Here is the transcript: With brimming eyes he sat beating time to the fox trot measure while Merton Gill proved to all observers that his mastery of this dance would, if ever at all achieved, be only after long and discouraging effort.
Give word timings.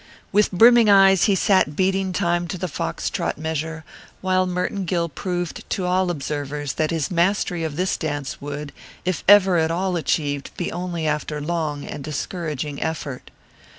With 0.31 0.51
brimming 0.51 0.89
eyes 0.89 1.25
he 1.25 1.35
sat 1.35 1.75
beating 1.75 2.11
time 2.11 2.47
to 2.47 2.57
the 2.57 2.67
fox 2.67 3.07
trot 3.07 3.37
measure 3.37 3.85
while 4.21 4.47
Merton 4.47 4.83
Gill 4.85 5.07
proved 5.07 5.63
to 5.69 5.85
all 5.85 6.09
observers 6.09 6.73
that 6.73 6.89
his 6.89 7.11
mastery 7.11 7.63
of 7.63 7.75
this 7.75 7.95
dance 7.97 8.41
would, 8.41 8.71
if 9.05 9.23
ever 9.29 9.57
at 9.59 9.69
all 9.69 9.95
achieved, 9.95 10.49
be 10.57 10.71
only 10.71 11.05
after 11.05 11.39
long 11.39 11.85
and 11.85 12.03
discouraging 12.03 12.81
effort. 12.81 13.29